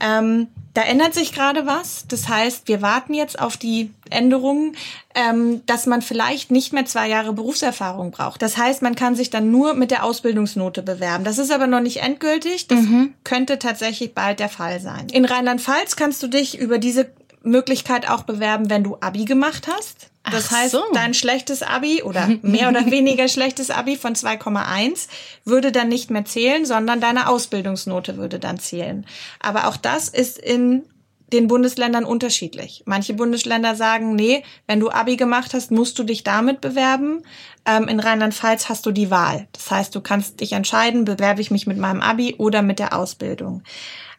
[0.00, 2.04] Ähm, da ändert sich gerade was.
[2.08, 4.76] Das heißt, wir warten jetzt auf die Änderungen,
[5.14, 8.42] ähm, dass man vielleicht nicht mehr zwei Jahre Berufserfahrung braucht.
[8.42, 11.24] Das heißt, man kann sich dann nur mit der Ausbildungsnote bewerben.
[11.24, 12.66] Das ist aber noch nicht endgültig.
[12.68, 12.80] Das
[13.24, 15.08] könnte tatsächlich bald der Fall sein.
[15.12, 17.10] In Rheinland-Pfalz kannst du dich über diese
[17.42, 20.09] Möglichkeit auch bewerben, wenn du Abi gemacht hast.
[20.24, 20.82] Das Ach heißt, so.
[20.92, 25.08] dein schlechtes Abi oder mehr oder weniger schlechtes Abi von 2,1
[25.44, 29.06] würde dann nicht mehr zählen, sondern deine Ausbildungsnote würde dann zählen.
[29.40, 30.84] Aber auch das ist in
[31.32, 32.82] den Bundesländern unterschiedlich.
[32.86, 37.22] Manche Bundesländer sagen, nee, wenn du Abi gemacht hast, musst du dich damit bewerben.
[37.64, 39.46] Ähm, in Rheinland-Pfalz hast du die Wahl.
[39.52, 42.96] Das heißt, du kannst dich entscheiden, bewerbe ich mich mit meinem Abi oder mit der
[42.96, 43.62] Ausbildung.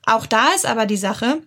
[0.05, 1.41] Auch da ist aber die Sache,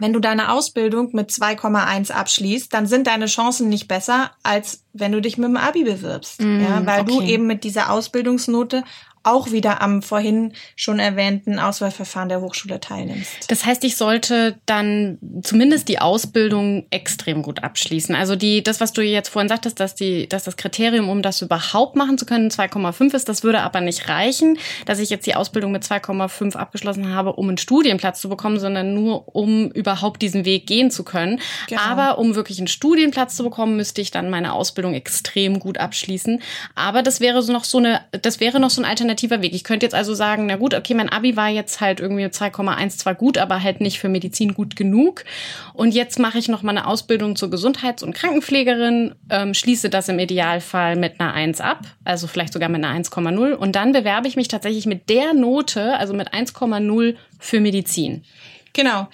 [0.00, 5.12] wenn du deine Ausbildung mit 2,1 abschließt, dann sind deine Chancen nicht besser, als wenn
[5.12, 6.40] du dich mit dem Abi bewirbst.
[6.40, 7.32] ja, weil du okay.
[7.32, 8.82] eben mit dieser Ausbildungsnote
[9.24, 13.50] auch wieder am vorhin schon erwähnten Auswahlverfahren der Hochschule teilnimmst.
[13.50, 18.14] Das heißt, ich sollte dann zumindest die Ausbildung extrem gut abschließen.
[18.14, 21.42] Also die, das, was du jetzt vorhin sagtest, dass die, dass das Kriterium, um das
[21.42, 25.34] überhaupt machen zu können, 2,5 ist, das würde aber nicht reichen, dass ich jetzt die
[25.34, 30.44] Ausbildung mit 2,5 abgeschlossen habe, um einen Studienplatz zu bekommen, sondern nur, um überhaupt diesen
[30.44, 31.40] Weg gehen zu können.
[31.68, 31.80] Genau.
[31.80, 36.42] Aber um wirklich einen Studienplatz zu bekommen, müsste ich dann meine Ausbildung extrem gut abschließen.
[36.74, 39.54] Aber das wäre so noch so eine, das wäre noch so ein alternativer Weg.
[39.54, 42.34] Ich könnte jetzt also sagen, na gut, okay, mein Abi war jetzt halt irgendwie mit
[42.34, 45.24] 2,1 zwar gut, aber halt nicht für Medizin gut genug.
[45.72, 50.08] Und jetzt mache ich noch mal eine Ausbildung zur Gesundheits- und Krankenpflegerin, ähm, schließe das
[50.08, 53.52] im Idealfall mit einer 1 ab, also vielleicht sogar mit einer 1,0.
[53.52, 58.24] Und dann bewerbe ich mich tatsächlich mit der Note, also mit 1,0 für Medizin.
[58.72, 59.08] Genau.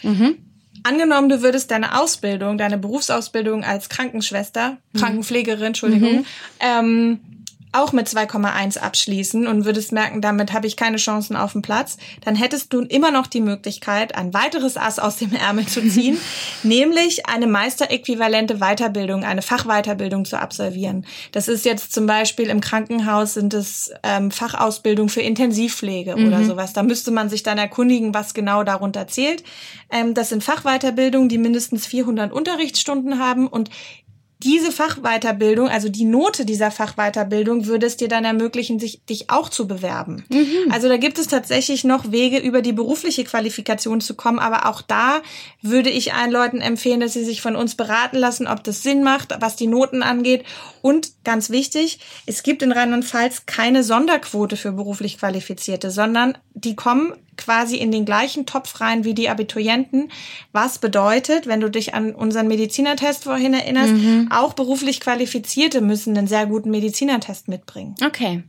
[0.82, 6.24] Angenommen, du würdest deine Ausbildung, deine Berufsausbildung als Krankenschwester, Krankenpflegerin, Entschuldigung,
[6.58, 7.20] ähm,
[7.72, 11.98] auch mit 2,1 abschließen und würdest merken, damit habe ich keine Chancen auf den Platz,
[12.24, 16.18] dann hättest du immer noch die Möglichkeit, ein weiteres Ass aus dem Ärmel zu ziehen,
[16.62, 21.06] nämlich eine meisteräquivalente Weiterbildung, eine Fachweiterbildung zu absolvieren.
[21.33, 26.72] Das ist jetzt zum Beispiel im Krankenhaus sind es ähm, Fachausbildung für Intensivpflege oder sowas.
[26.72, 29.44] Da müsste man sich dann erkundigen, was genau darunter zählt.
[29.90, 33.70] Ähm, das sind Fachweiterbildungen, die mindestens 400 Unterrichtsstunden haben und
[34.42, 39.48] diese Fachweiterbildung, also die Note dieser Fachweiterbildung, würde es dir dann ermöglichen, sich, dich auch
[39.48, 40.24] zu bewerben.
[40.70, 44.83] Also da gibt es tatsächlich noch Wege, über die berufliche Qualifikation zu kommen, aber auch
[44.83, 45.20] da
[45.61, 49.03] würde ich allen Leuten empfehlen, dass sie sich von uns beraten lassen, ob das Sinn
[49.03, 50.44] macht, was die Noten angeht.
[50.83, 57.12] Und ganz wichtig, es gibt in Rheinland-Pfalz keine Sonderquote für beruflich Qualifizierte, sondern die kommen
[57.40, 60.12] quasi in den gleichen Topf rein wie die Abiturienten.
[60.53, 63.94] Was bedeutet, wenn du dich an unseren Medizinertest vorhin erinnerst,
[64.31, 67.96] auch beruflich Qualifizierte müssen einen sehr guten Medizinertest mitbringen.
[68.05, 68.42] Okay.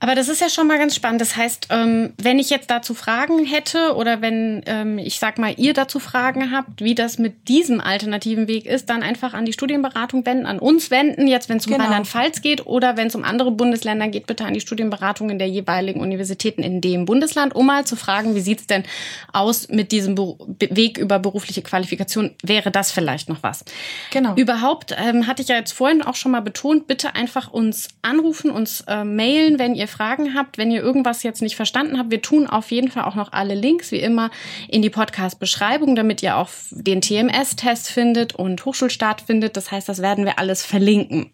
[0.00, 1.20] Aber das ist ja schon mal ganz spannend.
[1.20, 5.54] Das heißt, ähm, wenn ich jetzt dazu Fragen hätte oder wenn ähm, ich sag mal,
[5.56, 9.52] ihr dazu Fragen habt, wie das mit diesem alternativen Weg ist, dann einfach an die
[9.52, 11.84] Studienberatung wenden, an uns wenden, jetzt wenn es um Genau.
[11.84, 16.00] Rheinland-Pfalz geht oder wenn es um andere Bundesländer geht, bitte an die Studienberatung der jeweiligen
[16.00, 18.84] Universitäten in dem Bundesland, um mal zu fragen, wie sieht's denn
[19.32, 20.36] aus mit diesem Be-
[20.70, 22.34] Weg über berufliche Qualifikation?
[22.42, 23.64] Wäre das vielleicht noch was?
[24.12, 24.34] Genau.
[24.36, 28.50] Überhaupt ähm, hatte ich ja jetzt vorhin auch schon mal betont, bitte einfach uns anrufen,
[28.50, 32.10] uns äh, mailen, wenn ihr Fragen habt, wenn ihr irgendwas jetzt nicht verstanden habt.
[32.10, 34.30] Wir tun auf jeden Fall auch noch alle Links, wie immer,
[34.68, 39.56] in die Podcast-Beschreibung, damit ihr auch den TMS-Test findet und Hochschulstart findet.
[39.56, 41.30] Das heißt, das werden wir alles verlinken.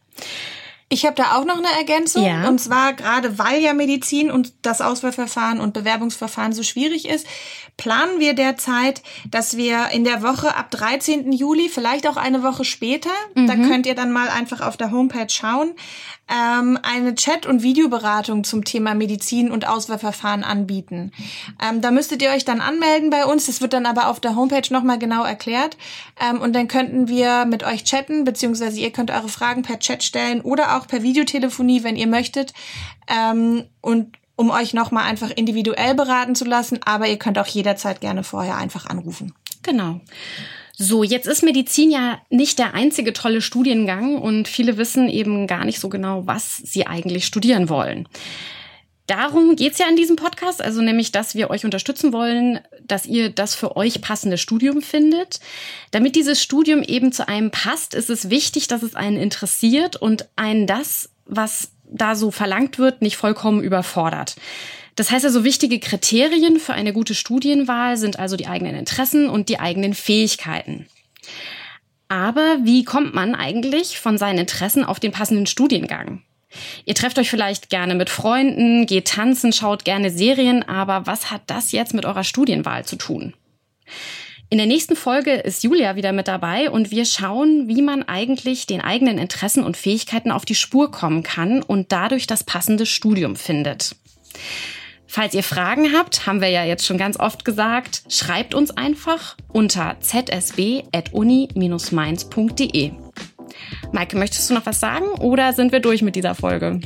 [0.92, 2.22] Ich habe da auch noch eine Ergänzung.
[2.22, 2.46] Ja.
[2.46, 7.26] Und zwar gerade weil ja Medizin und das Auswahlverfahren und Bewerbungsverfahren so schwierig ist,
[7.78, 11.33] planen wir derzeit, dass wir in der Woche ab 13.
[11.33, 15.31] Juli, vielleicht auch eine Woche später, da könnt ihr dann mal einfach auf der Homepage
[15.31, 15.74] schauen,
[16.33, 21.12] ähm, eine Chat- und Videoberatung zum Thema Medizin und Auswahlverfahren anbieten.
[21.61, 23.46] Ähm, da müsstet ihr euch dann anmelden bei uns.
[23.46, 25.76] Das wird dann aber auf der Homepage nochmal genau erklärt.
[26.20, 30.02] Ähm, und dann könnten wir mit euch chatten, beziehungsweise ihr könnt eure Fragen per Chat
[30.02, 32.53] stellen oder auch per Videotelefonie, wenn ihr möchtet.
[33.09, 38.01] Ähm, und um euch nochmal einfach individuell beraten zu lassen, aber ihr könnt auch jederzeit
[38.01, 39.35] gerne vorher einfach anrufen.
[39.62, 40.01] Genau.
[40.77, 45.64] So, jetzt ist Medizin ja nicht der einzige tolle Studiengang und viele wissen eben gar
[45.64, 48.09] nicht so genau, was sie eigentlich studieren wollen.
[49.07, 53.31] Darum geht's ja in diesem Podcast, also nämlich, dass wir euch unterstützen wollen, dass ihr
[53.31, 55.41] das für euch passende Studium findet.
[55.91, 60.29] Damit dieses Studium eben zu einem passt, ist es wichtig, dass es einen interessiert und
[60.37, 64.37] einen das, was da so verlangt wird, nicht vollkommen überfordert.
[64.95, 69.49] Das heißt also, wichtige Kriterien für eine gute Studienwahl sind also die eigenen Interessen und
[69.49, 70.87] die eigenen Fähigkeiten.
[72.09, 76.23] Aber wie kommt man eigentlich von seinen Interessen auf den passenden Studiengang?
[76.85, 81.42] Ihr trefft euch vielleicht gerne mit Freunden, geht tanzen, schaut gerne Serien, aber was hat
[81.46, 83.35] das jetzt mit eurer Studienwahl zu tun?
[84.50, 88.67] In der nächsten Folge ist Julia wieder mit dabei und wir schauen, wie man eigentlich
[88.67, 93.35] den eigenen Interessen und Fähigkeiten auf die Spur kommen kann und dadurch das passende Studium
[93.35, 93.96] findet.
[95.07, 99.38] Falls ihr Fragen habt, haben wir ja jetzt schon ganz oft gesagt, schreibt uns einfach
[99.48, 102.92] unter zsb.uni-mainz.de.
[103.92, 106.81] Maike, möchtest du noch was sagen oder sind wir durch mit dieser Folge?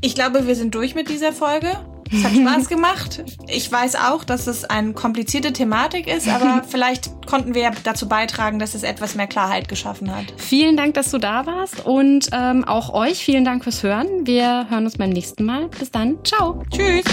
[0.00, 1.76] Ich glaube, wir sind durch mit dieser Folge.
[2.12, 3.24] Es hat Spaß gemacht.
[3.48, 8.08] Ich weiß auch, dass es eine komplizierte Thematik ist, aber vielleicht konnten wir ja dazu
[8.08, 10.24] beitragen, dass es etwas mehr Klarheit geschaffen hat.
[10.36, 14.26] Vielen Dank, dass du da warst und ähm, auch euch vielen Dank fürs Hören.
[14.26, 15.68] Wir hören uns beim nächsten Mal.
[15.68, 16.18] Bis dann.
[16.24, 16.62] Ciao.
[16.70, 17.04] Tschüss.